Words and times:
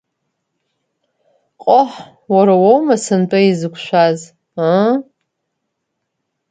Ҟоҳ, 1.63 1.91
уара 2.33 2.53
уоума 2.63 2.95
сынтәа 3.03 3.39
изықәшәаз, 3.49 4.19
ыы? 4.79 4.87